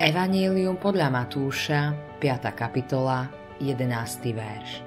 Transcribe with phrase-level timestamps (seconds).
[0.00, 1.92] Evangelium podľa Matúša,
[2.24, 2.56] 5.
[2.56, 3.28] kapitola,
[3.60, 4.32] 11.
[4.32, 4.80] verš.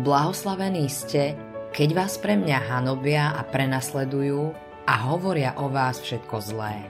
[0.00, 1.36] Blahoslavení ste,
[1.68, 4.56] keď vás pre mňa hanobia a prenasledujú
[4.88, 6.80] a hovoria o vás všetko zlé.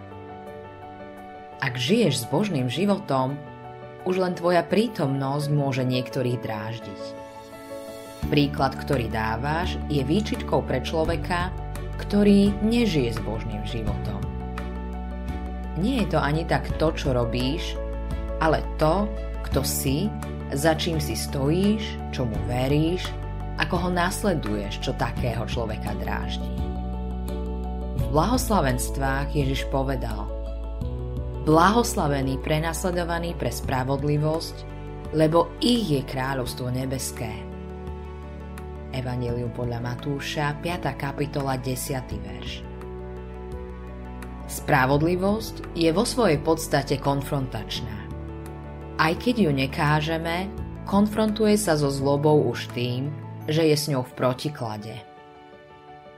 [1.58, 3.34] Ak žiješ s Božným životom,
[4.06, 7.02] už len tvoja prítomnosť môže niektorých dráždiť.
[8.30, 11.50] Príklad, ktorý dávaš, je výčičkou pre človeka,
[11.98, 14.25] ktorý nežije s Božným životom
[15.76, 17.76] nie je to ani tak to, čo robíš,
[18.40, 19.08] ale to,
[19.48, 20.08] kto si,
[20.52, 23.08] za čím si stojíš, čomu veríš,
[23.56, 26.52] ako ho nasleduješ, čo takého človeka dráždi.
[27.96, 30.28] V blahoslavenstvách Ježiš povedal
[31.46, 34.56] Blahoslavený prenasledovaný pre spravodlivosť,
[35.14, 37.30] lebo ich je kráľovstvo nebeské.
[38.90, 40.90] Evangelium podľa Matúša, 5.
[40.98, 42.02] kapitola, 10.
[42.18, 42.65] verš.
[44.46, 48.06] Spravodlivosť je vo svojej podstate konfrontačná.
[48.96, 50.46] Aj keď ju nekážeme,
[50.86, 53.10] konfrontuje sa so zlobou už tým,
[53.50, 54.94] že je s ňou v protiklade.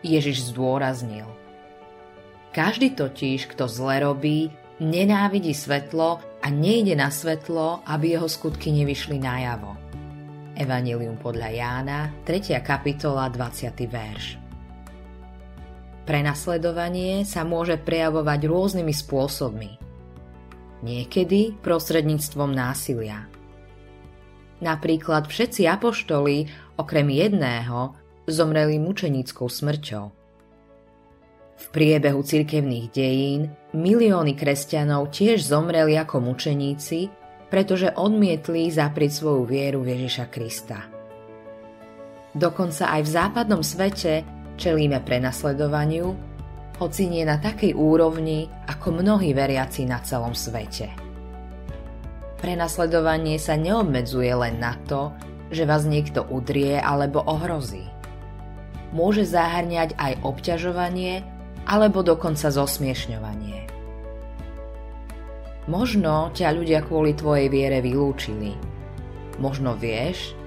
[0.05, 1.27] Ježiš zdôraznil.
[2.53, 9.19] Každý totiž, kto zle robí, nenávidí svetlo a nejde na svetlo, aby jeho skutky nevyšli
[9.19, 9.75] najavo.
[10.59, 12.61] Evangelium podľa Jána, 3.
[12.61, 13.73] kapitola, 20.
[13.89, 14.48] verš.
[16.09, 19.77] Prenasledovanie sa môže prejavovať rôznymi spôsobmi.
[20.81, 23.29] Niekedy prostredníctvom násilia.
[24.65, 26.49] Napríklad všetci apoštoli,
[26.81, 27.93] okrem jedného,
[28.25, 30.05] zomreli mučenickou smrťou.
[31.59, 37.13] V priebehu cirkevných dejín milióny kresťanov tiež zomreli ako mučeníci,
[37.53, 40.89] pretože odmietli zaprieť svoju vieru v Ježiša Krista.
[42.33, 46.19] Dokonca aj v západnom svete Čelíme prenasledovaniu,
[46.83, 50.91] hoci nie na takej úrovni ako mnohí veriaci na celom svete.
[52.43, 55.15] Prenasledovanie sa neobmedzuje len na to,
[55.55, 57.87] že vás niekto udrie alebo ohrozí.
[58.91, 61.23] Môže zahrňať aj obťažovanie
[61.63, 63.71] alebo dokonca zosmiešňovanie.
[65.71, 68.59] Možno ťa ľudia kvôli tvojej viere vylúčili.
[69.39, 70.38] Možno vieš,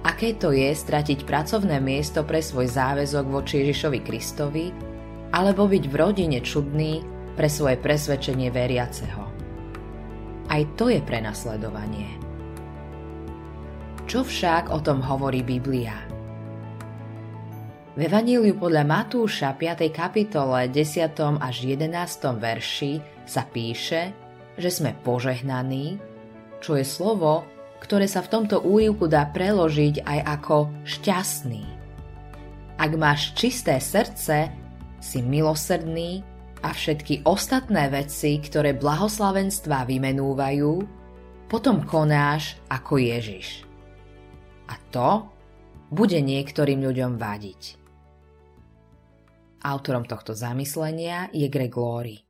[0.00, 4.66] Aké to je stratiť pracovné miesto pre svoj záväzok voči Ježišovi Kristovi,
[5.30, 7.04] alebo byť v rodine čudný
[7.36, 9.22] pre svoje presvedčenie veriaceho.
[10.50, 12.18] Aj to je prenasledovanie.
[14.10, 15.94] Čo však o tom hovorí Biblia?
[17.94, 19.86] V Evaníliu podľa Matúša 5.
[19.92, 21.14] kapitole 10.
[21.38, 21.92] až 11.
[22.40, 22.92] verši
[23.28, 24.10] sa píše,
[24.56, 26.00] že sme požehnaní,
[26.58, 27.46] čo je slovo,
[27.80, 31.64] ktoré sa v tomto úrivku dá preložiť aj ako šťastný.
[32.80, 34.52] Ak máš čisté srdce,
[35.00, 36.20] si milosrdný
[36.60, 40.72] a všetky ostatné veci, ktoré blahoslavenstva vymenúvajú,
[41.48, 43.64] potom konáš ako Ježiš.
[44.70, 45.26] A to
[45.90, 47.62] bude niektorým ľuďom vadiť.
[49.66, 52.29] Autorom tohto zamyslenia je Greg Laurie.